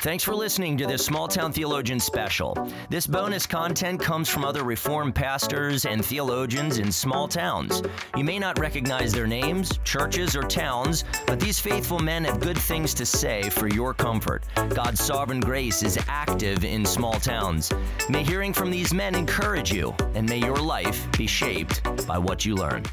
[0.00, 2.56] Thanks for listening to this Small Town Theologian special.
[2.90, 7.82] This bonus content comes from other Reformed pastors and theologians in small towns.
[8.16, 12.58] You may not recognize their names, churches, or towns, but these faithful men have good
[12.58, 14.44] things to say for your comfort.
[14.68, 17.72] God's sovereign grace is active in small towns.
[18.08, 22.44] May hearing from these men encourage you, and may your life be shaped by what
[22.44, 22.84] you learn.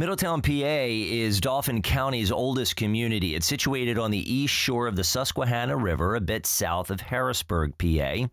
[0.00, 3.34] Middletown, PA is Dauphin County's oldest community.
[3.34, 7.76] It's situated on the east shore of the Susquehanna River, a bit south of Harrisburg,
[7.76, 8.26] PA,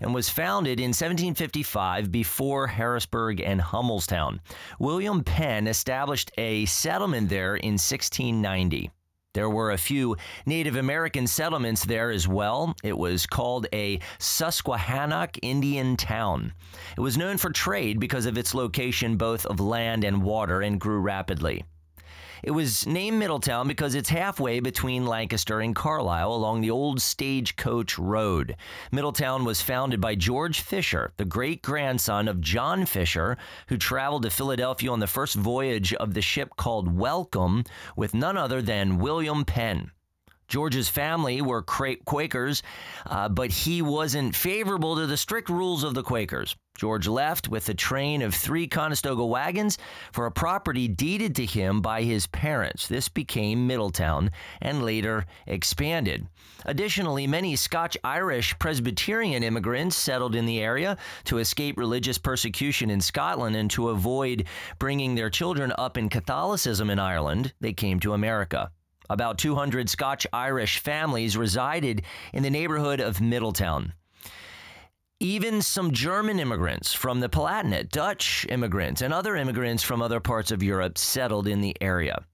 [0.00, 4.38] and was founded in 1755 before Harrisburg and Hummelstown.
[4.78, 8.88] William Penn established a settlement there in 1690.
[9.38, 10.16] There were a few
[10.46, 12.74] Native American settlements there as well.
[12.82, 16.54] It was called a Susquehannock Indian town.
[16.96, 20.80] It was known for trade because of its location both of land and water and
[20.80, 21.62] grew rapidly.
[22.42, 27.98] It was named Middletown because it's halfway between Lancaster and Carlisle along the old Stagecoach
[27.98, 28.56] Road.
[28.92, 33.36] Middletown was founded by George Fisher, the great grandson of John Fisher,
[33.68, 37.64] who traveled to Philadelphia on the first voyage of the ship called Welcome
[37.96, 39.90] with none other than William Penn.
[40.48, 42.62] George's family were Quakers,
[43.06, 46.56] uh, but he wasn't favorable to the strict rules of the Quakers.
[46.78, 49.78] George left with a train of three Conestoga wagons
[50.12, 52.86] for a property deeded to him by his parents.
[52.86, 56.28] This became Middletown and later expanded.
[56.64, 63.00] Additionally, many Scotch Irish Presbyterian immigrants settled in the area to escape religious persecution in
[63.00, 64.46] Scotland and to avoid
[64.78, 67.52] bringing their children up in Catholicism in Ireland.
[67.60, 68.70] They came to America.
[69.10, 73.94] About 200 Scotch Irish families resided in the neighborhood of Middletown.
[75.20, 80.52] Even some German immigrants from the Palatinate, Dutch immigrants, and other immigrants from other parts
[80.52, 82.24] of Europe settled in the area.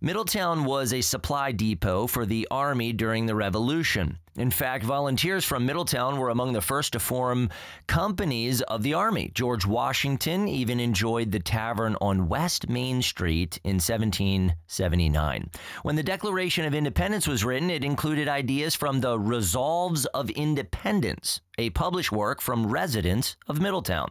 [0.00, 4.18] Middletown was a supply depot for the Army during the Revolution.
[4.36, 7.48] In fact, volunteers from Middletown were among the first to form
[7.86, 9.30] companies of the Army.
[9.34, 15.50] George Washington even enjoyed the tavern on West Main Street in 1779.
[15.82, 21.40] When the Declaration of Independence was written, it included ideas from the Resolves of Independence,
[21.56, 24.10] a published work from residents of Middletown.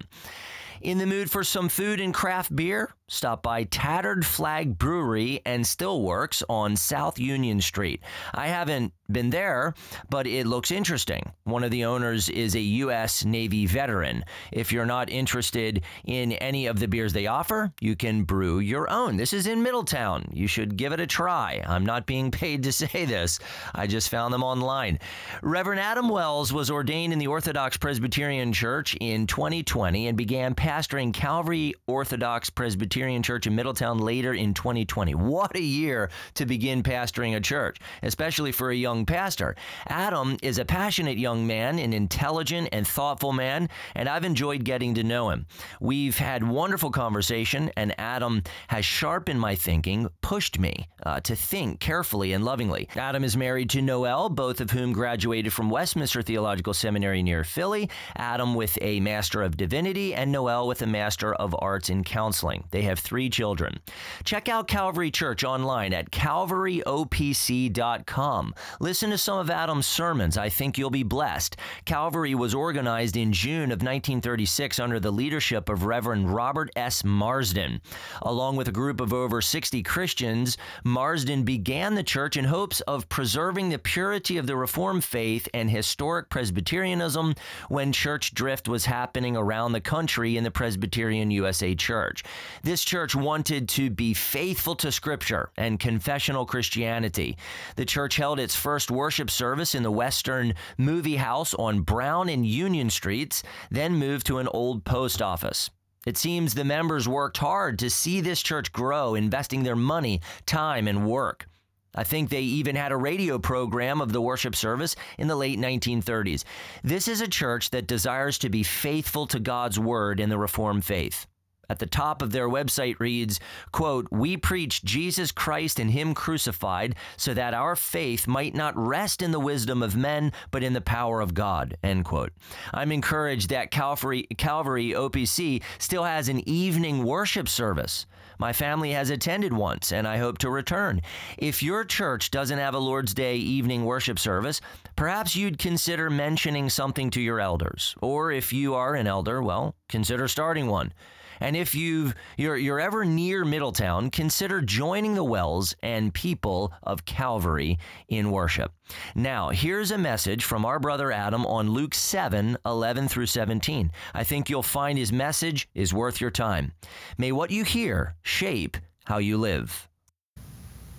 [0.82, 2.94] In the mood for some food and craft beer?
[3.08, 8.02] Stop by Tattered Flag Brewery and Stillworks on South Union Street.
[8.34, 9.76] I haven't been there,
[10.10, 11.32] but it looks interesting.
[11.44, 13.24] One of the owners is a U.S.
[13.24, 14.26] Navy veteran.
[14.52, 18.90] If you're not interested in any of the beers they offer, you can brew your
[18.90, 19.18] own.
[19.18, 20.28] This is in Middletown.
[20.34, 21.64] You should give it a try.
[21.68, 23.38] I'm not being paid to say this,
[23.76, 24.98] I just found them online.
[25.44, 31.14] Reverend Adam Wells was ordained in the Orthodox Presbyterian Church in 2020 and began pastoring
[31.14, 35.16] Calvary Orthodox Presbyterian Church in Middletown later in 2020.
[35.16, 39.58] What a year to begin pastoring a church, especially for a young pastor.
[39.88, 44.94] Adam is a passionate young man, an intelligent and thoughtful man, and I've enjoyed getting
[44.96, 45.46] to know him.
[45.82, 51.82] We've had wonderful conversation, and Adam has sharpened my thinking, pushed me uh, to think
[51.82, 52.88] carefully and lovingly.
[52.96, 57.90] Adam is married to Noel, both of whom graduated from Westminster Theological Seminary near Philly.
[58.16, 62.64] Adam with a Master of Divinity, and Noel with a Master of Arts in Counseling.
[62.72, 63.80] They have three children.
[64.24, 68.56] Check out Calvary Church online at calvaryopc.com.
[68.80, 70.38] Listen to some of Adam's sermons.
[70.38, 71.58] I think you'll be blessed.
[71.86, 77.04] Calvary was organized in June of 1936 under the leadership of Reverend Robert S.
[77.04, 77.82] Marsden.
[78.22, 83.10] Along with a group of over 60 Christians, Marsden began the church in hopes of
[83.10, 87.36] preserving the purity of the Reformed faith and historic Presbyterianism
[87.70, 92.24] when church drift was happening around the country in the Presbyterian USA Church.
[92.64, 97.38] This church wanted to be faithful to Scripture and confessional Christianity.
[97.76, 102.46] The church held its first worship service in the Western Movie House on Brown and
[102.46, 105.70] Union Streets, then moved to an old post office.
[106.06, 110.88] It seems the members worked hard to see this church grow, investing their money, time,
[110.88, 111.48] and work.
[111.96, 115.58] I think they even had a radio program of the worship service in the late
[115.58, 116.44] 1930s.
[116.84, 120.84] This is a church that desires to be faithful to God's word in the Reformed
[120.84, 121.26] faith.
[121.70, 123.40] At the top of their website reads,
[123.72, 129.22] quote, We preach Jesus Christ and Him crucified so that our faith might not rest
[129.22, 132.32] in the wisdom of men, but in the power of God, end quote.
[132.74, 138.06] I'm encouraged that Calvary, Calvary OPC still has an evening worship service.
[138.38, 141.02] My family has attended once, and I hope to return.
[141.38, 144.60] If your church doesn't have a Lord's Day evening worship service,
[144.96, 147.96] perhaps you'd consider mentioning something to your elders.
[148.02, 150.94] Or if you are an elder, well, consider starting one.
[151.40, 157.06] And if you've, you're, you're ever near Middletown, consider joining the Wells and people of
[157.06, 157.78] Calvary
[158.08, 158.72] in worship.
[159.16, 163.92] Now, here's a message from our brother Adam on Luke 7 11 through 17.
[164.14, 166.72] I think you'll find his message is worth your time.
[167.18, 169.88] May what you hear shape how you live.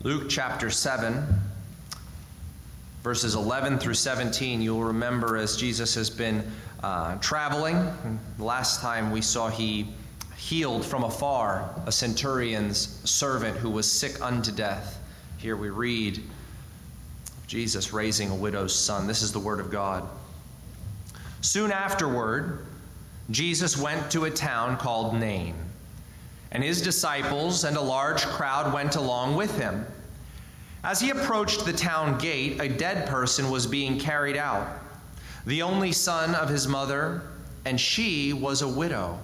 [0.03, 1.25] Luke chapter 7,
[3.03, 4.61] verses 11 through 17.
[4.61, 6.49] You'll remember as Jesus has been
[6.83, 7.91] uh, traveling,
[8.38, 9.88] last time we saw he
[10.37, 14.99] healed from afar a centurion's servant who was sick unto death.
[15.38, 16.23] Here we read
[17.47, 19.06] Jesus raising a widow's son.
[19.06, 20.09] This is the word of God.
[21.41, 22.67] Soon afterward,
[23.31, 25.55] Jesus went to a town called Nain,
[26.53, 29.87] and his disciples and a large crowd went along with him.
[30.85, 34.69] As he approached the town gate, a dead person was being carried out,
[35.44, 37.23] the only son of his mother,
[37.65, 39.19] and she was a widow.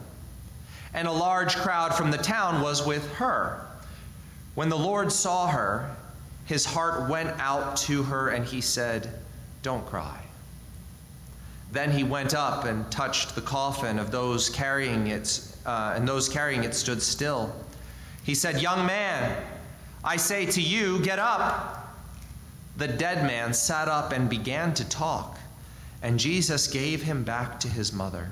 [0.94, 3.66] And a large crowd from the town was with her.
[4.54, 5.96] When the Lord saw her,
[6.44, 9.12] his heart went out to her, and he said,
[9.62, 10.22] Don't cry.
[11.70, 16.28] Then he went up and touched the coffin of those carrying it, uh, and those
[16.28, 17.54] carrying it stood still.
[18.24, 19.42] He said, Young man,
[20.04, 21.78] I say to you, get up.
[22.76, 25.38] The dead man sat up and began to talk,
[26.02, 28.30] and Jesus gave him back to his mother.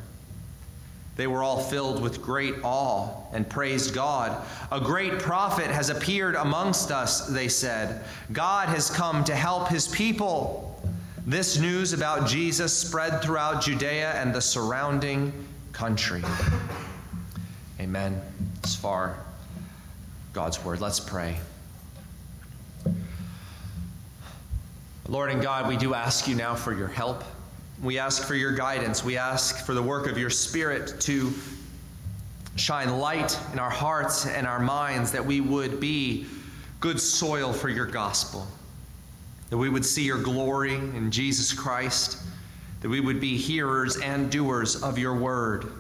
[1.17, 4.47] They were all filled with great awe and praised God.
[4.71, 8.05] A great prophet has appeared amongst us, they said.
[8.33, 10.83] God has come to help his people.
[11.27, 15.33] This news about Jesus spread throughout Judea and the surrounding
[15.73, 16.23] country.
[17.79, 18.21] Amen.
[18.65, 19.17] As far
[20.33, 20.81] God's word.
[20.81, 21.37] Let's pray.
[25.09, 27.25] Lord and God, we do ask you now for your help.
[27.83, 29.03] We ask for your guidance.
[29.03, 31.33] We ask for the work of your Spirit to
[32.57, 36.27] shine light in our hearts and our minds that we would be
[36.81, 38.47] good soil for your gospel,
[39.49, 42.19] that we would see your glory in Jesus Christ,
[42.83, 45.73] that we would be hearers and doers of your word.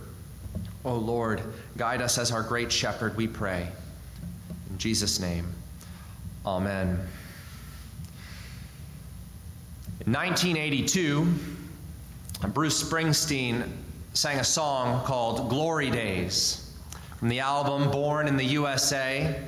[0.87, 1.43] Oh Lord,
[1.76, 3.69] guide us as our great shepherd, we pray.
[4.70, 5.47] In Jesus' name,
[6.47, 6.99] amen.
[10.06, 11.29] In 1982,
[12.48, 13.69] Bruce Springsteen
[14.14, 16.75] sang a song called Glory Days
[17.19, 19.38] from the album Born in the USA.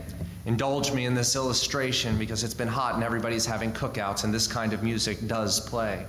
[0.44, 4.46] Indulge me in this illustration because it's been hot and everybody's having cookouts, and this
[4.46, 6.04] kind of music does play.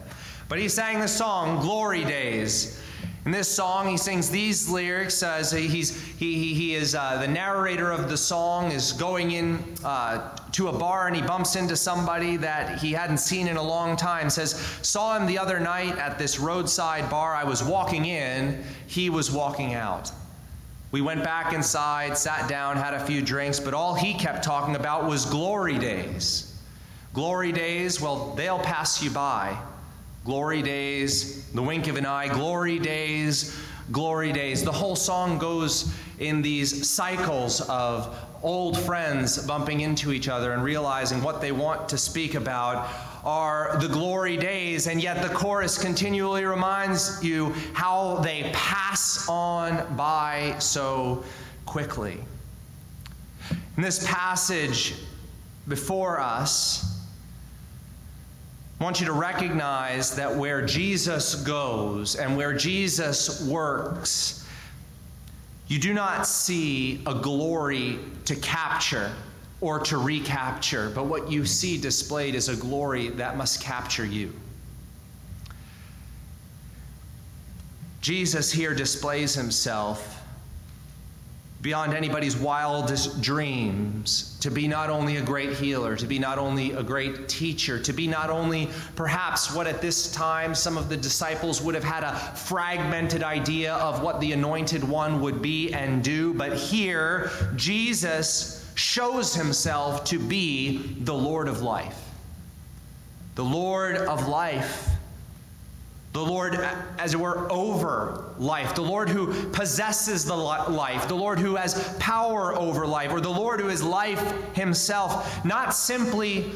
[0.50, 2.82] But he sang the song Glory Days.
[3.26, 7.90] In this song, he sings these lyrics as he's, he, he, is uh, the narrator
[7.90, 12.36] of the song is going in uh, to a bar and he bumps into somebody
[12.36, 14.30] that he hadn't seen in a long time.
[14.30, 17.34] Says, Saw him the other night at this roadside bar.
[17.34, 20.12] I was walking in, he was walking out.
[20.92, 24.76] We went back inside, sat down, had a few drinks, but all he kept talking
[24.76, 26.60] about was glory days.
[27.14, 29.58] Glory days, well, they'll pass you by.
[30.24, 33.60] Glory days, the wink of an eye, glory days,
[33.92, 34.64] glory days.
[34.64, 40.64] The whole song goes in these cycles of old friends bumping into each other and
[40.64, 42.90] realizing what they want to speak about
[43.26, 49.96] are the glory days, and yet the chorus continually reminds you how they pass on
[49.96, 51.24] by so
[51.66, 52.18] quickly.
[53.76, 54.96] In this passage
[55.68, 56.93] before us,
[58.84, 64.46] I want you to recognize that where Jesus goes and where Jesus works,
[65.70, 69.10] you do not see a glory to capture
[69.62, 74.34] or to recapture, but what you see displayed is a glory that must capture you.
[78.02, 80.13] Jesus here displays himself
[81.64, 86.74] beyond anybody's wildest dreams, to be not only a great healer, to be not only
[86.74, 90.98] a great teacher, to be not only perhaps what at this time some of the
[90.98, 96.04] disciples would have had a fragmented idea of what the anointed one would be and
[96.04, 102.10] do, but here Jesus shows himself to be the Lord of life.
[103.36, 104.90] The Lord of life
[106.14, 106.56] the Lord,
[107.00, 111.98] as it were, over life, the Lord who possesses the life, the Lord who has
[111.98, 114.22] power over life, or the Lord who is life
[114.56, 116.52] himself, not simply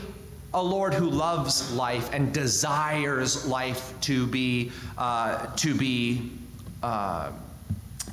[0.53, 6.31] a Lord who loves life and desires life to be, uh, to be
[6.83, 7.31] uh,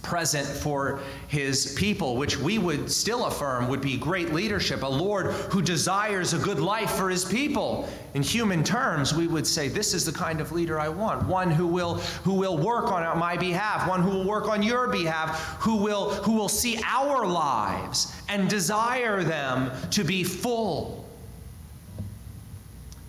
[0.05, 5.33] present for his people, which we would still affirm would be great leadership, a Lord
[5.51, 7.89] who desires a good life for his people.
[8.15, 11.27] In human terms, we would say, This is the kind of leader I want.
[11.27, 14.87] One who will, who will work on my behalf, one who will work on your
[14.89, 21.05] behalf, who will, who will see our lives and desire them to be full.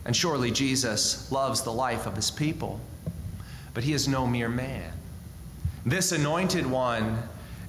[0.05, 2.79] And surely Jesus loves the life of his people,
[3.73, 4.94] but he is no mere man.
[5.87, 7.21] This anointed one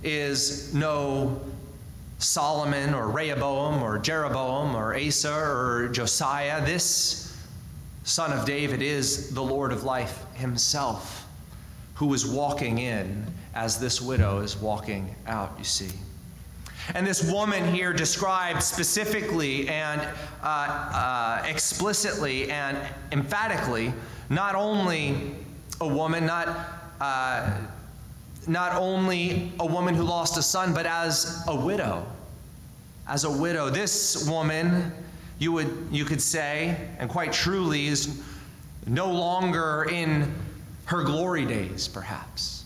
[0.02, 1.38] is no
[2.18, 6.64] Solomon or Rehoboam or Jeroboam or Asa or Josiah.
[6.64, 7.36] This
[8.04, 11.26] son of David is the Lord of life himself,
[11.94, 15.90] who is walking in as this widow is walking out, you see.
[16.94, 20.00] And this woman here described specifically and
[20.42, 22.78] uh, uh, explicitly and
[23.12, 23.92] emphatically
[24.30, 25.34] not only
[25.82, 26.48] a woman, not.
[26.98, 27.58] Uh,
[28.46, 32.04] not only a woman who lost a son, but as a widow.
[33.08, 33.70] As a widow.
[33.70, 34.92] This woman,
[35.38, 38.22] you, would, you could say, and quite truly, is
[38.86, 40.32] no longer in
[40.86, 42.64] her glory days, perhaps.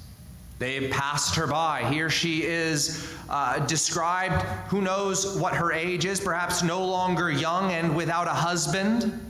[0.59, 1.91] They passed her by.
[1.91, 7.73] Here she is uh, described, who knows what her age is, perhaps no longer young
[7.73, 9.21] and without a husband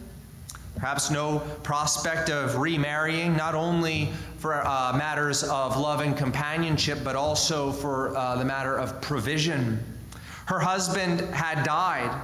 [0.81, 4.09] perhaps no prospect of remarrying, not only
[4.41, 9.79] for uh, matters of love and companionship, but also for uh, the matter of provision.
[10.47, 12.19] Her husband had died.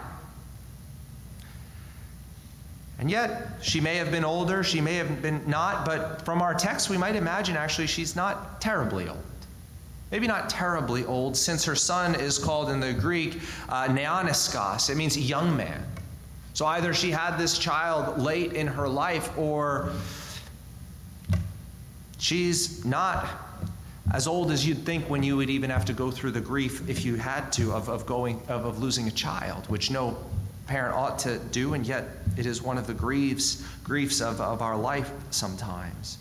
[2.98, 6.54] And yet, she may have been older, she may have been not, but from our
[6.54, 9.22] text, we might imagine actually she's not terribly old.
[10.10, 14.88] Maybe not terribly old, since her son is called in the Greek uh, neoniskos.
[14.88, 15.84] It means young man.
[16.54, 19.90] So either she had this child late in her life or
[22.18, 23.26] she's not
[24.12, 26.88] as old as you'd think when you would even have to go through the grief
[26.88, 30.16] if you had to of, of going of, of losing a child which no
[30.66, 32.04] parent ought to do and yet
[32.36, 36.18] it is one of the griefs griefs of, of our life sometimes.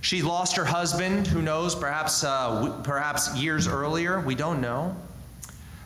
[0.00, 4.96] She lost her husband who knows perhaps uh, perhaps years earlier we don't know.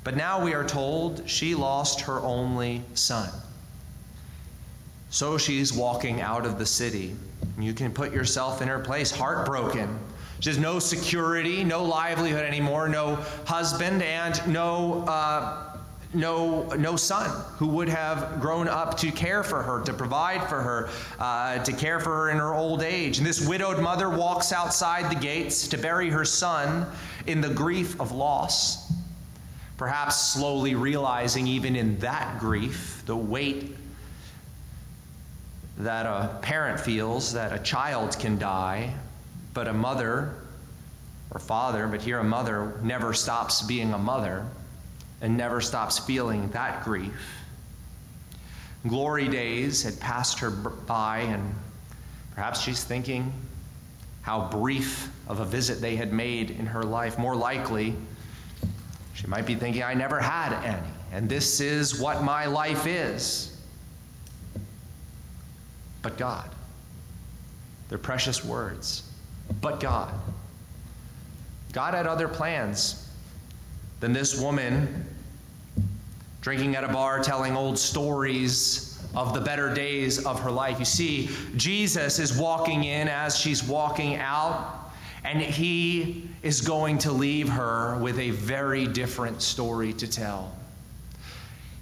[0.04, 3.30] But now we are told she lost her only son
[5.11, 7.17] so she's walking out of the city.
[7.59, 9.99] You can put yourself in her place, heartbroken.
[10.41, 15.79] She has no security, no livelihood anymore, no husband, and no, uh,
[16.15, 20.62] no, no son who would have grown up to care for her, to provide for
[20.62, 23.19] her, uh, to care for her in her old age.
[23.19, 26.87] And this widowed mother walks outside the gates to bury her son
[27.27, 28.93] in the grief of loss.
[29.77, 33.77] Perhaps slowly realizing, even in that grief, the weight
[35.78, 38.92] that a parent feels that a child can die,
[39.54, 40.35] but a mother
[41.30, 44.44] or father, but here a mother, never stops being a mother
[45.20, 47.44] and never stops feeling that grief.
[48.88, 51.54] Glory days had passed her by, and
[52.35, 53.32] perhaps she's thinking
[54.23, 57.18] how brief of a visit they had made in her life.
[57.18, 57.94] More likely,
[59.14, 63.58] she might be thinking, I never had any, and this is what my life is
[66.09, 66.49] but God.
[67.91, 69.03] They're precious words,
[69.61, 70.15] but God.
[71.75, 73.11] God had other plans
[74.00, 75.05] than this woman
[76.41, 80.79] drinking at a bar, telling old stories of the better days of her life.
[80.79, 84.91] You see, Jesus is walking in as she's walking out,
[85.25, 90.55] and he is going to leave her with a very different story to tell.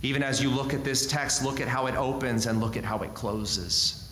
[0.03, 2.83] Even as you look at this text, look at how it opens and look at
[2.83, 4.03] how it closes.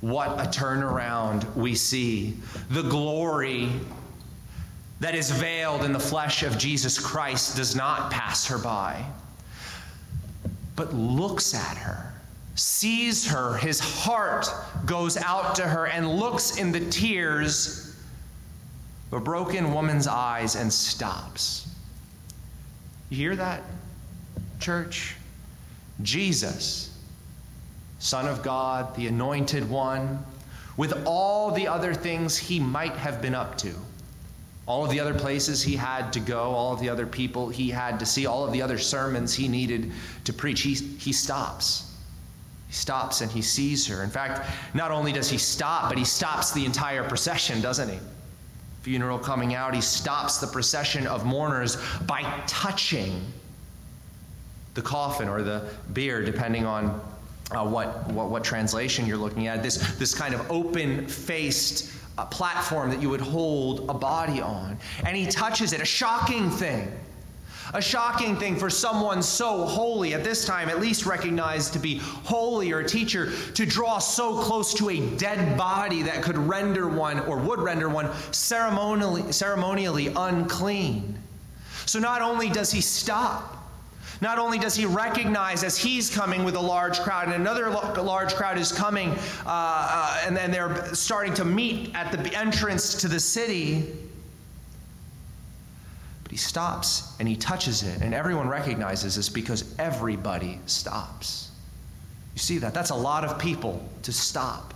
[0.00, 2.34] What a turnaround we see.
[2.70, 3.68] The glory
[5.00, 9.04] that is veiled in the flesh of Jesus Christ does not pass her by,
[10.74, 12.12] but looks at her,
[12.54, 13.56] sees her.
[13.58, 14.46] His heart
[14.86, 17.96] goes out to her and looks in the tears
[19.12, 21.68] of a broken woman's eyes and stops.
[23.10, 23.62] You hear that,
[24.60, 25.16] church?
[26.02, 26.89] Jesus
[28.00, 30.24] Son of God, the Anointed One,
[30.78, 33.74] with all the other things he might have been up to.
[34.66, 37.68] All of the other places he had to go, all of the other people he
[37.68, 39.92] had to see, all of the other sermons he needed
[40.24, 41.94] to preach, he, he stops.
[42.68, 44.02] He stops and he sees her.
[44.02, 47.98] In fact, not only does he stop, but he stops the entire procession, doesn't he?
[48.80, 51.76] Funeral coming out, he stops the procession of mourners
[52.06, 53.20] by touching
[54.72, 56.98] the coffin or the bier, depending on
[57.52, 59.62] uh, what, what, what translation you're looking at.
[59.62, 64.76] This, this kind of open faced a platform that you would hold a body on.
[65.04, 66.92] And he touches it, a shocking thing.
[67.72, 71.98] A shocking thing for someone so holy, at this time at least recognized to be
[71.98, 76.88] holy or a teacher, to draw so close to a dead body that could render
[76.88, 81.16] one or would render one ceremonially, ceremonially unclean.
[81.86, 83.59] So not only does he stop,
[84.20, 88.34] not only does he recognize as he's coming with a large crowd, and another large
[88.34, 93.08] crowd is coming, uh, uh, and then they're starting to meet at the entrance to
[93.08, 93.86] the city.
[96.22, 101.50] But he stops and he touches it, and everyone recognizes this because everybody stops.
[102.34, 102.74] You see that?
[102.74, 104.74] That's a lot of people to stop.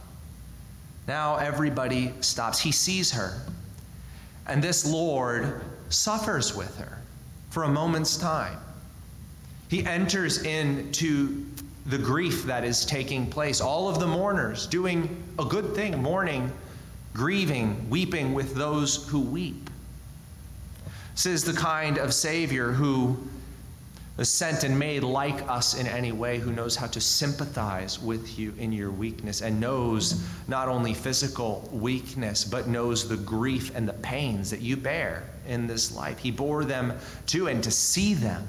[1.06, 2.58] Now everybody stops.
[2.58, 3.42] He sees her,
[4.46, 5.60] and this Lord
[5.90, 6.98] suffers with her
[7.50, 8.58] for a moment's time.
[9.75, 11.45] He enters into
[11.87, 13.61] the grief that is taking place.
[13.61, 16.52] All of the mourners doing a good thing, mourning,
[17.12, 19.69] grieving, weeping with those who weep.
[21.14, 23.19] This is the kind of Savior who
[24.16, 28.38] is sent and made like us in any way, who knows how to sympathize with
[28.38, 33.88] you in your weakness and knows not only physical weakness, but knows the grief and
[33.88, 36.19] the pains that you bear in this life.
[36.19, 38.47] He bore them too, and to see them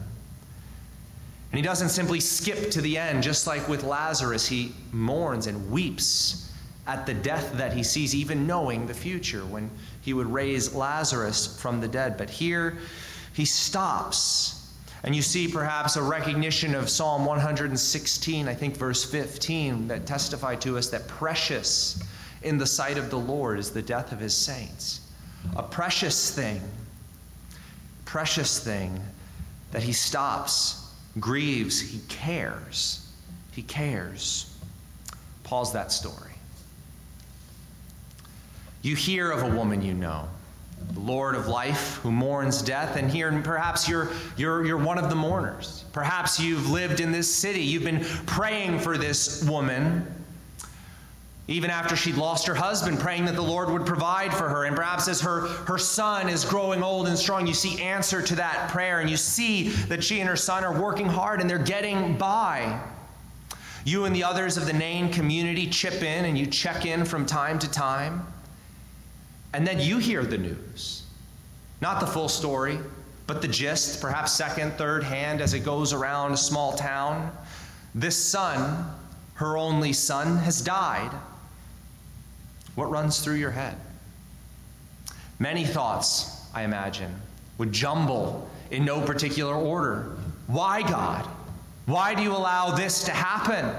[1.55, 5.71] and he doesn't simply skip to the end, just like with Lazarus, he mourns and
[5.71, 6.51] weeps
[6.85, 9.71] at the death that he sees, even knowing the future when
[10.01, 12.17] he would raise Lazarus from the dead.
[12.17, 12.79] But here
[13.31, 14.69] he stops.
[15.03, 20.55] And you see perhaps a recognition of Psalm 116, I think verse 15, that testify
[20.55, 22.03] to us that precious
[22.43, 24.99] in the sight of the Lord is the death of his saints.
[25.55, 26.59] A precious thing,
[28.03, 28.99] precious thing
[29.71, 30.81] that he stops
[31.19, 33.07] grieves, he cares.
[33.51, 34.55] He cares.
[35.43, 36.31] Pause that story.
[38.81, 40.27] You hear of a woman you know,
[40.93, 45.09] the Lord of life who mourns death, and here perhaps you're, you're, you're one of
[45.09, 45.85] the mourners.
[45.93, 50.05] Perhaps you've lived in this city, you've been praying for this woman
[51.47, 54.65] even after she'd lost her husband, praying that the Lord would provide for her.
[54.65, 58.35] And perhaps as her, her son is growing old and strong, you see answer to
[58.35, 61.59] that prayer, and you see that she and her son are working hard and they're
[61.59, 62.81] getting by.
[63.83, 67.27] You and the others of the Nain community chip in and you check in from
[67.27, 68.25] time to time.
[69.53, 71.03] And then you hear the news.
[71.79, 72.79] Not the full story,
[73.27, 77.31] but the gist, perhaps second, third hand as it goes around a small town.
[77.93, 78.89] This son,
[79.35, 81.11] her only son, has died.
[82.75, 83.75] What runs through your head?
[85.39, 87.13] Many thoughts, I imagine,
[87.57, 90.15] would jumble in no particular order.
[90.47, 91.27] Why, God?
[91.85, 93.73] Why do you allow this to happen?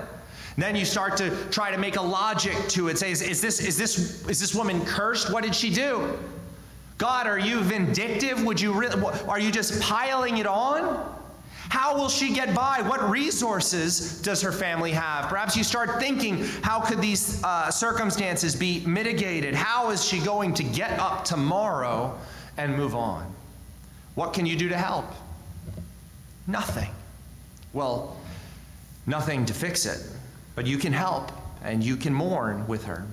[0.57, 2.99] Then you start to try to make a logic to it.
[2.99, 5.33] Say, is, is, this, is, this, is this woman cursed?
[5.33, 6.19] What did she do?
[6.99, 8.43] God, are you vindictive?
[8.45, 8.73] Would you
[9.29, 11.16] are you just piling it on?
[11.69, 12.83] How will she get by?
[12.83, 15.29] What resources does her family have?
[15.29, 19.55] Perhaps you start thinking, how could these uh, circumstances be mitigated?
[19.55, 22.17] How is she going to get up tomorrow
[22.57, 23.33] and move on?
[24.15, 25.07] What can you do to help?
[26.47, 26.91] Nothing.
[27.73, 28.17] Well,
[29.07, 30.03] nothing to fix it,
[30.55, 33.05] but you can help and you can mourn with her.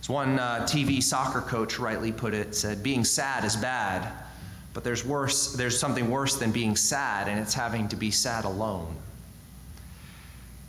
[0.00, 4.12] As one uh, TV soccer coach rightly put it, said, being sad is bad
[4.78, 8.44] but there's worse, there's something worse than being sad, and it's having to be sad
[8.44, 8.94] alone.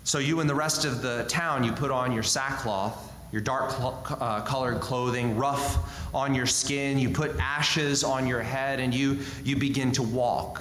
[0.03, 3.71] So you and the rest of the town, you put on your sackcloth, your dark
[3.79, 9.19] uh, colored clothing, rough on your skin, you put ashes on your head, and you,
[9.43, 10.59] you begin to walk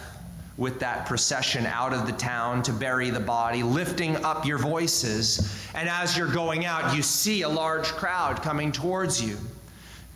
[0.58, 5.66] with that procession out of the town to bury the body, lifting up your voices.
[5.74, 9.38] And as you're going out, you see a large crowd coming towards you.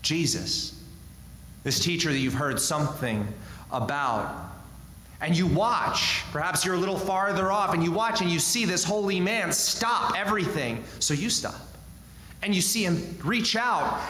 [0.02, 0.81] Jesus
[1.64, 3.26] this teacher that you've heard something
[3.70, 4.50] about.
[5.20, 8.64] And you watch, perhaps you're a little farther off, and you watch and you see
[8.64, 10.82] this holy man stop everything.
[10.98, 11.54] So you stop.
[12.42, 14.00] And you see him reach out,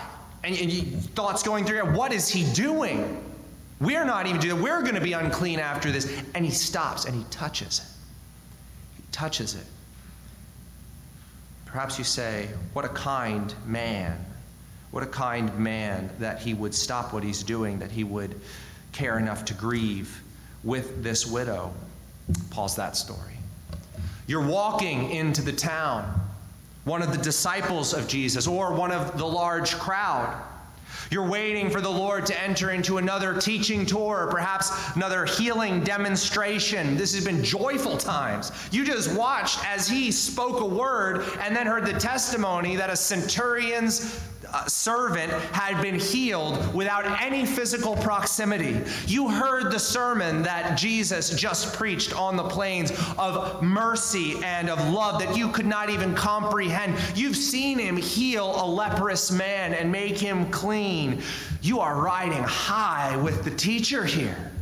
[0.42, 3.22] and, and you, thoughts going through your what is he doing?
[3.78, 6.22] We're not even doing We're going to be unclean after this.
[6.34, 7.86] And he stops and he touches it.
[8.96, 9.66] He touches it.
[11.66, 14.24] Perhaps you say, What a kind man.
[14.92, 18.40] What a kind man that he would stop what he's doing, that he would
[18.92, 20.22] care enough to grieve
[20.62, 21.72] with this widow.
[22.50, 23.38] Pause that story.
[24.26, 26.12] You're walking into the town,
[26.84, 30.40] one of the disciples of Jesus, or one of the large crowd.
[31.10, 35.82] You're waiting for the Lord to enter into another teaching tour, or perhaps another healing
[35.82, 36.96] demonstration.
[36.96, 38.52] This has been joyful times.
[38.70, 42.96] You just watched as he spoke a word and then heard the testimony that a
[42.96, 44.22] centurion's
[44.66, 48.80] servant had been healed without any physical proximity.
[49.06, 54.78] You heard the sermon that Jesus just preached on the plains of mercy and of
[54.92, 56.96] love that you could not even comprehend.
[57.16, 61.22] You've seen him heal a leprous man and make him clean.
[61.60, 64.52] You are riding high with the teacher here.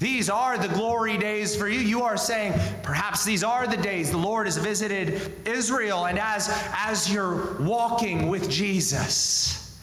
[0.00, 1.78] These are the glory days for you.
[1.78, 6.06] You are saying, perhaps these are the days the Lord has visited Israel.
[6.06, 9.78] And as, as you're walking with Jesus,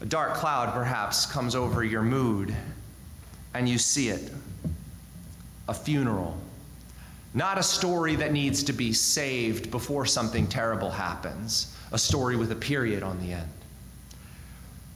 [0.00, 2.52] a dark cloud perhaps comes over your mood,
[3.54, 4.32] and you see it
[5.68, 6.36] a funeral.
[7.34, 12.50] Not a story that needs to be saved before something terrible happens, a story with
[12.50, 13.48] a period on the end.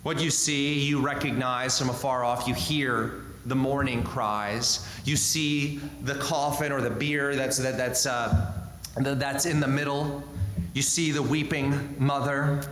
[0.02, 4.86] What you see, you recognize from afar off, you hear the mourning cries.
[5.04, 8.52] You see the coffin or the bier that's, that, that's, uh,
[8.96, 10.22] that's in the middle.
[10.74, 12.62] You see the weeping mother.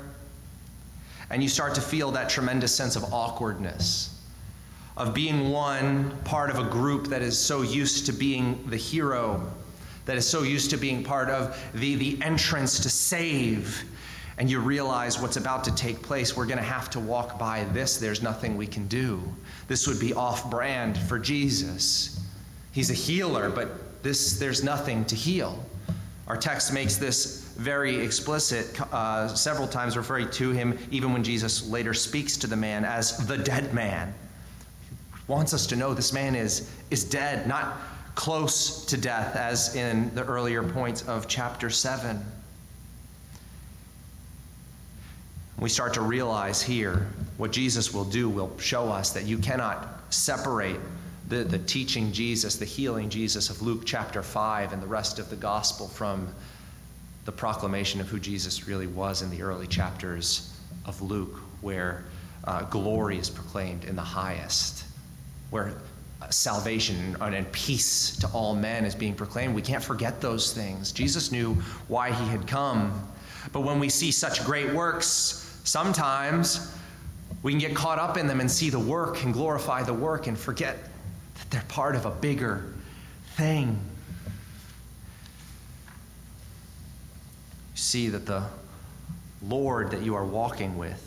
[1.30, 4.20] And you start to feel that tremendous sense of awkwardness,
[4.96, 9.52] of being one part of a group that is so used to being the hero,
[10.04, 13.84] that is so used to being part of the, the entrance to save
[14.38, 17.64] and you realize what's about to take place, we're going to have to walk by
[17.72, 17.96] this.
[17.96, 19.22] There's nothing we can do.
[19.66, 22.20] This would be off brand for Jesus.
[22.72, 25.64] He's a healer, but this, there's nothing to heal.
[26.26, 31.66] Our text makes this very explicit, uh, several times referring to him, even when Jesus
[31.68, 34.12] later speaks to the man as the dead man.
[35.14, 37.78] He wants us to know this man is, is dead, not
[38.16, 42.22] close to death, as in the earlier points of chapter 7.
[45.58, 47.06] We start to realize here
[47.38, 50.78] what Jesus will do will show us that you cannot separate
[51.28, 55.30] the, the teaching Jesus, the healing Jesus of Luke chapter 5 and the rest of
[55.30, 56.28] the gospel from
[57.24, 62.04] the proclamation of who Jesus really was in the early chapters of Luke, where
[62.44, 64.84] uh, glory is proclaimed in the highest,
[65.50, 65.72] where
[66.22, 69.54] uh, salvation and peace to all men is being proclaimed.
[69.54, 70.92] We can't forget those things.
[70.92, 71.54] Jesus knew
[71.88, 73.08] why he had come.
[73.52, 76.72] But when we see such great works, Sometimes
[77.42, 80.28] we can get caught up in them and see the work and glorify the work
[80.28, 80.84] and forget
[81.34, 82.72] that they're part of a bigger
[83.34, 83.76] thing.
[87.72, 88.44] You see that the
[89.42, 91.02] Lord that you are walking with,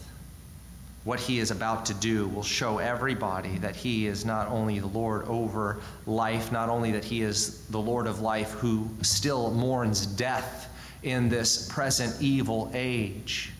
[1.05, 4.87] what he is about to do, will show everybody that he is not only the
[4.87, 10.05] Lord over life, not only that he is the Lord of life who still mourns
[10.05, 10.67] death
[11.03, 13.53] in this present evil age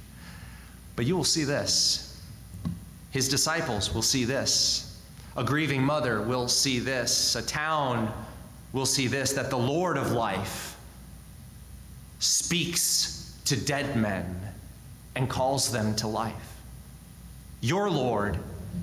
[0.99, 2.21] but you will see this.
[3.11, 5.01] His disciples will see this.
[5.37, 7.37] A grieving mother will see this.
[7.37, 8.11] A town
[8.73, 10.75] will see this that the Lord of life
[12.19, 14.41] speaks to dead men
[15.15, 16.57] and calls them to life.
[17.61, 18.37] Your Lord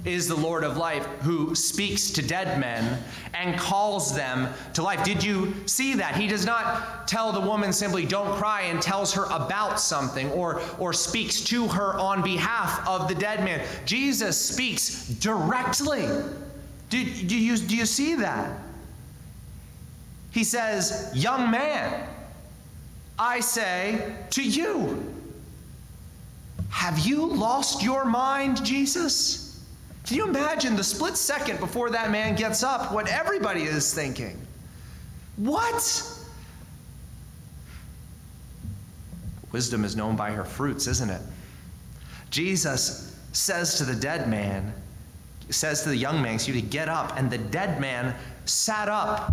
[0.04, 3.02] is the Lord of life who speaks to dead men
[3.34, 5.04] and calls them to life.
[5.04, 6.14] Did you see that?
[6.14, 10.60] He does not tell the woman simply, don't cry, and tells her about something or,
[10.78, 13.66] or speaks to her on behalf of the dead man.
[13.84, 16.06] Jesus speaks directly.
[16.88, 18.60] Do, do, you, do you see that?
[20.30, 22.08] He says, Young man,
[23.18, 25.12] I say to you,
[26.68, 29.45] have you lost your mind, Jesus?
[30.06, 34.40] Can you imagine the split second before that man gets up what everybody is thinking?
[35.36, 36.12] What?
[39.50, 41.20] Wisdom is known by her fruits, isn't it?
[42.30, 44.72] Jesus says to the dead man,
[45.50, 47.16] says to the young man, excuse me, get up.
[47.16, 48.14] And the dead man
[48.44, 49.32] sat up.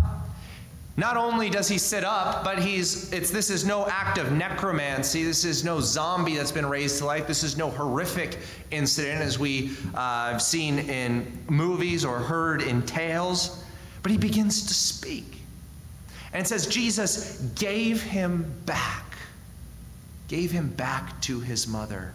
[0.96, 5.24] Not only does he sit up, but he's it's this is no act of necromancy.
[5.24, 7.26] This is no zombie that's been raised to life.
[7.26, 8.38] This is no horrific
[8.70, 13.64] incident as we uh, seen in movies or heard in tales.
[14.02, 15.38] But he begins to speak.
[16.32, 19.16] And it says Jesus gave him back,
[20.28, 22.12] gave him back to his mother,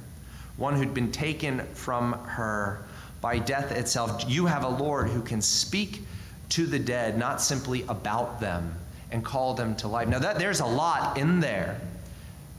[0.56, 2.86] one who'd been taken from her
[3.20, 4.24] by death itself.
[4.28, 6.02] You have a Lord who can speak
[6.50, 8.74] to the dead, not simply about them,
[9.12, 10.08] and call them to life.
[10.08, 11.80] Now, that, there's a lot in there.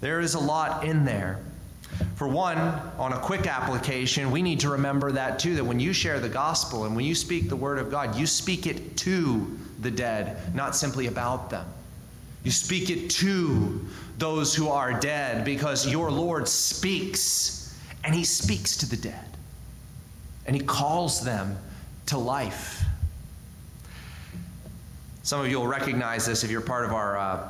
[0.01, 1.41] There is a lot in there.
[2.15, 2.59] For one,
[2.99, 6.29] on a quick application, we need to remember that too that when you share the
[6.29, 10.55] gospel and when you speak the word of God, you speak it to the dead,
[10.55, 11.67] not simply about them.
[12.43, 13.85] You speak it to
[14.19, 19.25] those who are dead because your Lord speaks and he speaks to the dead
[20.47, 21.57] and he calls them
[22.07, 22.80] to life.
[25.23, 27.49] Some of you will recognize this if you're part of our, uh,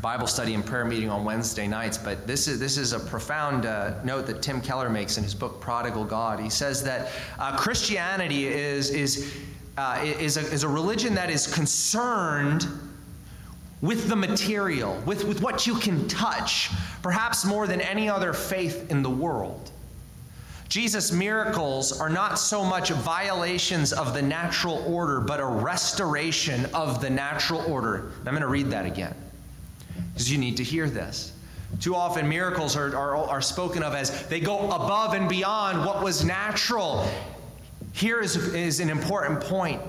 [0.00, 3.64] Bible study and prayer meeting on Wednesday nights, but this is, this is a profound
[3.64, 6.38] uh, note that Tim Keller makes in his book, Prodigal God.
[6.38, 9.34] He says that uh, Christianity is, is,
[9.78, 12.66] uh, is, a, is a religion that is concerned
[13.80, 16.70] with the material, with, with what you can touch,
[17.02, 19.70] perhaps more than any other faith in the world.
[20.68, 27.00] Jesus' miracles are not so much violations of the natural order, but a restoration of
[27.00, 28.10] the natural order.
[28.18, 29.14] I'm going to read that again
[30.12, 31.32] because you need to hear this.
[31.80, 36.02] Too often, miracles are, are, are spoken of as they go above and beyond what
[36.02, 37.08] was natural.
[37.92, 39.80] Here is, is an important point.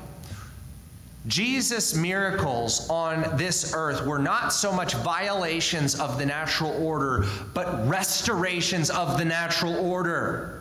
[1.27, 7.85] Jesus' miracles on this earth were not so much violations of the natural order, but
[7.87, 10.56] restorations of the natural order.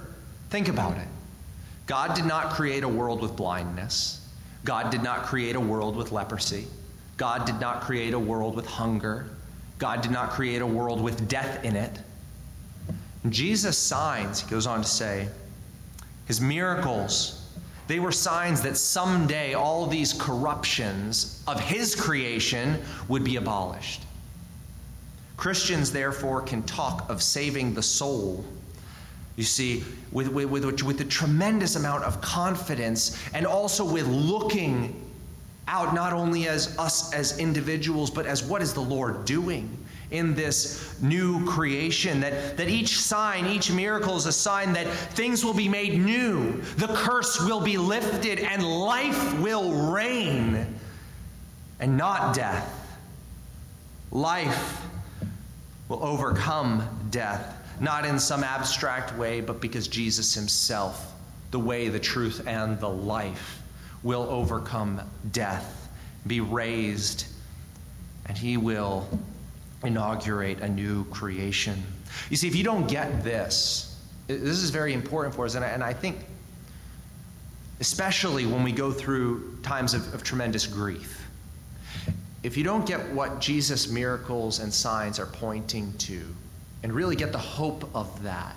[0.57, 1.09] Think about it.
[1.87, 4.27] God did not create a world with blindness.
[4.65, 6.67] God did not create a world with leprosy.
[7.19, 9.29] God did not create a world with hunger.
[9.77, 11.99] God did not create a world with death in it.
[13.29, 15.29] Jesus' signs, he goes on to say,
[16.25, 17.51] his miracles,
[17.87, 24.05] they were signs that someday all these corruptions of his creation would be abolished.
[25.37, 28.43] Christians, therefore, can talk of saving the soul.
[29.37, 35.03] You see, with, with, with, with a tremendous amount of confidence and also with looking
[35.69, 39.77] out not only as us as individuals, but as what is the Lord doing
[40.11, 42.21] in this new creation.
[42.21, 46.53] That, that each sign, each miracle is a sign that things will be made new,
[46.77, 50.67] the curse will be lifted, and life will reign,
[51.81, 52.73] and not death.
[54.13, 54.81] Life
[55.89, 61.13] will overcome death, not in some abstract way, but because Jesus Himself,
[61.51, 63.63] the way, the truth, and the life,
[64.03, 65.01] will overcome
[65.33, 65.89] death,
[66.27, 67.27] be raised,
[68.27, 69.09] and he will
[69.85, 71.83] inaugurate a new creation.
[72.31, 75.69] You see, if you don't get this, this is very important for us, and I,
[75.69, 76.19] and I think,
[77.81, 81.29] especially when we go through times of, of tremendous grief,
[82.43, 86.23] if you don't get what Jesus' miracles and signs are pointing to,
[86.87, 88.55] and really get the hope of that,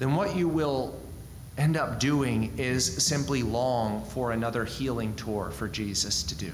[0.00, 1.00] then what you will
[1.58, 6.50] end up doing is simply long for another healing tour for Jesus to do.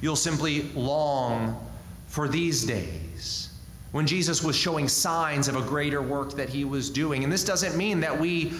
[0.00, 1.64] You'll simply long
[2.08, 3.50] for these days
[3.92, 7.22] when Jesus was showing signs of a greater work that he was doing.
[7.22, 8.54] And this doesn't mean that we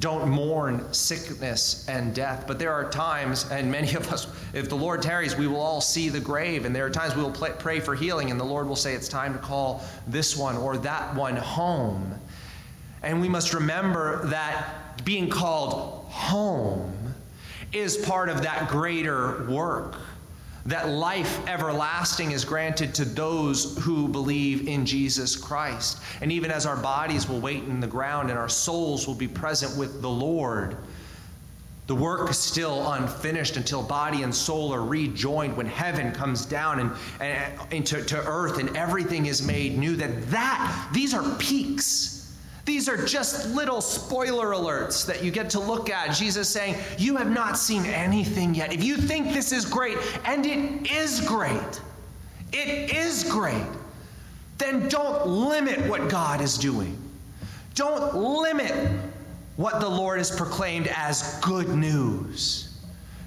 [0.00, 4.74] don't mourn sickness and death, but there are times, and many of us, if the
[4.74, 7.80] Lord tarries, we will all see the grave, and there are times we will pray
[7.80, 11.14] for healing, and the Lord will say it's time to call this one or that
[11.14, 12.14] one home.
[13.02, 17.14] And we must remember that being called home
[17.72, 19.96] is part of that greater work.
[20.66, 25.98] That life everlasting is granted to those who believe in Jesus Christ.
[26.20, 29.28] And even as our bodies will wait in the ground and our souls will be
[29.28, 30.76] present with the Lord,
[31.86, 36.78] the work is still unfinished until body and soul are rejoined when heaven comes down
[36.78, 39.96] and, and into to earth and everything is made new.
[39.96, 42.19] That that these are peeks
[42.70, 46.14] these are just little spoiler alerts that you get to look at.
[46.14, 48.72] Jesus saying, You have not seen anything yet.
[48.72, 51.80] If you think this is great, and it is great,
[52.52, 53.66] it is great,
[54.58, 56.96] then don't limit what God is doing.
[57.74, 58.88] Don't limit
[59.56, 62.78] what the Lord has proclaimed as good news.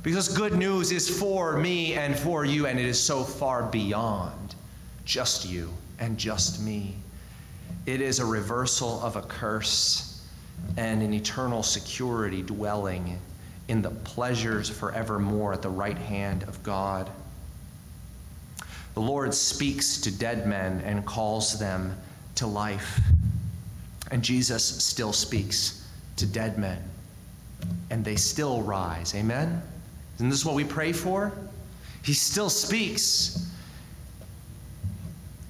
[0.04, 4.56] Because good news is for me and for you, and it is so far beyond
[5.04, 6.96] just you and just me.
[7.86, 10.26] It is a reversal of a curse
[10.78, 13.20] and an eternal security dwelling
[13.68, 17.10] in the pleasures forevermore at the right hand of God.
[18.94, 21.98] The Lord speaks to dead men and calls them
[22.36, 23.02] to life.
[24.12, 26.82] And Jesus still speaks to dead men,
[27.90, 29.16] and they still rise.
[29.16, 29.62] Amen?
[30.16, 31.32] Isn't this what we pray for?
[32.04, 33.50] He still speaks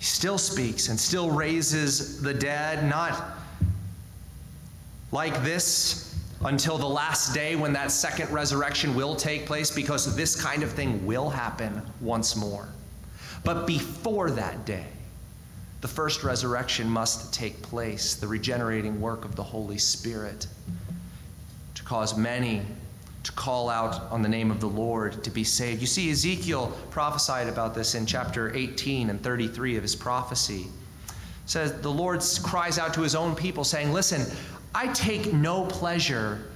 [0.03, 3.37] he still speaks and still raises the dead, not
[5.13, 6.13] like this
[6.43, 10.69] until the last day when that second resurrection will take place, because this kind of
[10.73, 12.67] thing will happen once more.
[13.45, 14.87] But before that day,
[15.79, 20.47] the first resurrection must take place, the regenerating work of the Holy Spirit,
[21.75, 22.61] to cause many
[23.23, 25.79] to call out on the name of the Lord to be saved.
[25.79, 30.67] You see, Ezekiel prophesied about this in chapter 18 and 33 of his prophecy.
[31.07, 31.13] It
[31.45, 34.25] says, The Lord cries out to his own people, saying, Listen,
[34.75, 36.49] I take no pleasure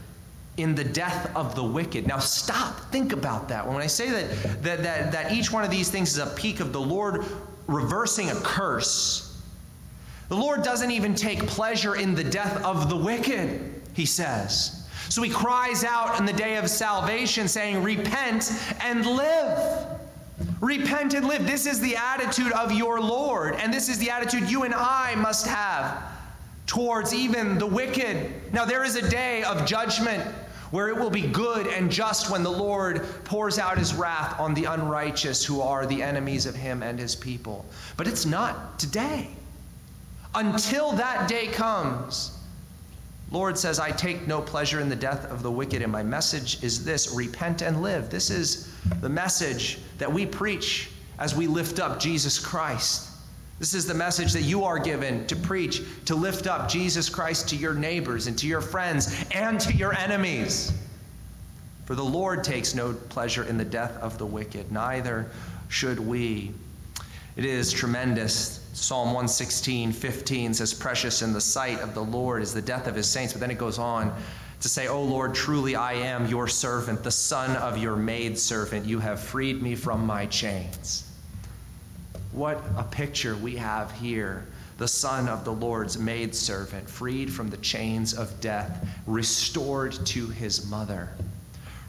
[0.57, 2.07] in the death of the wicked.
[2.07, 3.65] Now stop, think about that.
[3.65, 6.59] When I say that, that, that, that each one of these things is a peek
[6.59, 7.23] of the Lord
[7.67, 9.41] reversing a curse,
[10.29, 14.86] the Lord doesn't even take pleasure in the death of the wicked, he says.
[15.09, 19.87] So he cries out in the day of salvation, saying, Repent and live.
[20.61, 21.45] Repent and live.
[21.45, 25.15] This is the attitude of your Lord, and this is the attitude you and I
[25.15, 26.03] must have
[26.67, 28.53] towards even the wicked.
[28.53, 30.23] Now, there is a day of judgment
[30.71, 34.53] where it will be good and just when the Lord pours out his wrath on
[34.53, 37.65] the unrighteous who are the enemies of him and his people.
[37.95, 39.29] But it's not today.
[40.35, 42.36] Until that day comes,
[43.29, 46.63] Lord says, I take no pleasure in the death of the wicked, and my message
[46.63, 48.09] is this repent and live.
[48.09, 53.09] This is the message that we preach as we lift up Jesus Christ.
[53.59, 57.49] This is the message that you are given to preach, to lift up Jesus Christ
[57.49, 60.71] to your neighbors and to your friends and to your enemies.
[61.85, 65.31] For the Lord takes no pleasure in the death of the wicked, neither
[65.69, 66.51] should we.
[67.35, 68.63] It is tremendous.
[68.79, 72.93] Psalm 116, 15 says, Precious in the sight of the Lord is the death of
[72.93, 73.33] his saints.
[73.33, 74.15] But then it goes on
[74.61, 78.85] to say, O Lord, truly I am your servant, the son of your maidservant.
[78.85, 81.11] You have freed me from my chains.
[82.31, 84.45] What a picture we have here.
[84.77, 90.69] The son of the Lord's maidservant, freed from the chains of death, restored to his
[90.69, 91.09] mother.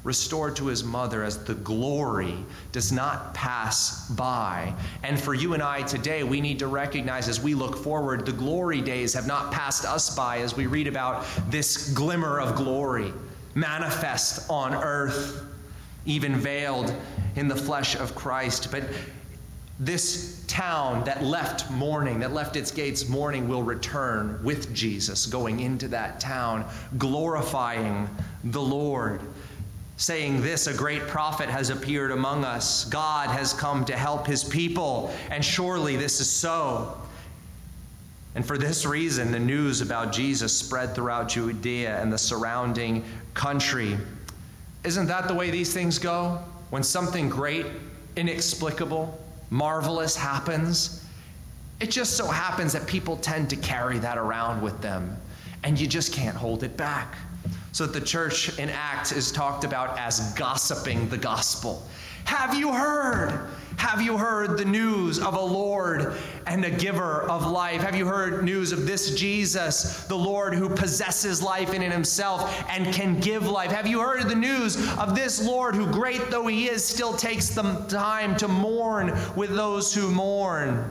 [0.09, 2.35] Restored to his mother as the glory
[2.73, 4.73] does not pass by.
[5.03, 8.33] And for you and I today, we need to recognize as we look forward, the
[8.33, 13.12] glory days have not passed us by as we read about this glimmer of glory
[13.55, 15.44] manifest on earth,
[16.07, 16.90] even veiled
[17.37, 18.71] in the flesh of Christ.
[18.71, 18.85] But
[19.79, 25.61] this town that left mourning, that left its gates mourning, will return with Jesus going
[25.61, 26.64] into that town,
[26.97, 28.09] glorifying
[28.44, 29.21] the Lord.
[29.99, 32.85] Saying this, a great prophet has appeared among us.
[32.85, 36.97] God has come to help his people, and surely this is so.
[38.37, 43.99] And for this reason, the news about Jesus spread throughout Judea and the surrounding country.
[44.85, 46.39] Isn't that the way these things go?
[46.71, 47.67] When something great,
[48.15, 49.19] inexplicable,
[49.51, 51.05] marvelous happens,
[51.81, 55.17] it just so happens that people tend to carry that around with them,
[55.65, 57.17] and you just can't hold it back.
[57.79, 61.87] So that the church in Acts is talked about as gossiping the gospel.
[62.25, 63.49] Have you heard?
[63.77, 66.14] Have you heard the news of a Lord
[66.49, 67.81] and a giver of life?
[67.83, 72.93] Have you heard news of this Jesus, the Lord who possesses life in himself and
[72.93, 73.71] can give life?
[73.71, 77.51] Have you heard the news of this Lord who, great though he is, still takes
[77.51, 80.91] the time to mourn with those who mourn?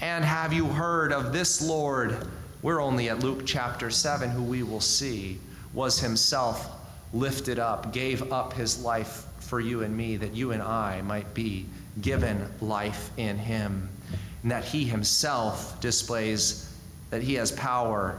[0.00, 2.26] And have you heard of this Lord?
[2.60, 5.38] We're only at Luke chapter 7, who we will see
[5.72, 6.70] was himself
[7.12, 11.32] lifted up, gave up his life for you and me, that you and I might
[11.34, 11.66] be
[12.00, 13.88] given life in him,
[14.42, 16.74] and that he himself displays
[17.10, 18.18] that he has power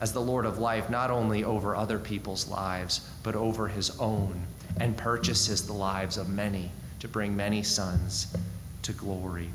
[0.00, 4.42] as the Lord of life, not only over other people's lives, but over his own,
[4.80, 8.34] and purchases the lives of many to bring many sons
[8.82, 9.48] to glory.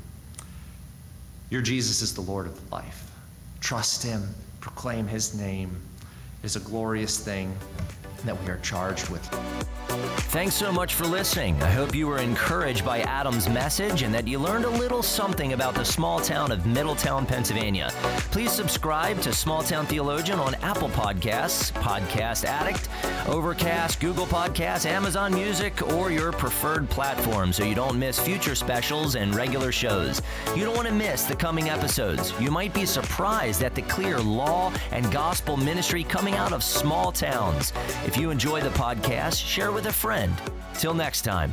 [1.50, 3.10] Your Jesus is the Lord of life.
[3.60, 4.22] Trust him,
[4.60, 5.76] proclaim his name.
[6.42, 7.52] Is a glorious thing
[8.24, 9.28] that we are charged with.
[9.88, 11.60] Thanks so much for listening.
[11.62, 15.54] I hope you were encouraged by Adam's message and that you learned a little something
[15.54, 17.90] about the small town of Middletown, Pennsylvania.
[18.30, 22.90] Please subscribe to Small Town Theologian on Apple Podcasts, Podcast Addict,
[23.26, 29.14] Overcast, Google Podcasts, Amazon Music, or your preferred platform so you don't miss future specials
[29.14, 30.20] and regular shows.
[30.54, 32.34] You don't want to miss the coming episodes.
[32.38, 37.10] You might be surprised at the clear law and gospel ministry coming out of small
[37.12, 37.72] towns.
[38.06, 40.34] If you enjoy the podcast, share with a friend.
[40.74, 41.52] Till next time.